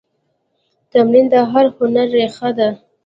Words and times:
تمرین 0.91 1.25
د 1.33 1.35
هر 1.51 1.65
هنر 1.77 2.07
ریښه 2.15 2.49
ده. 2.57 2.69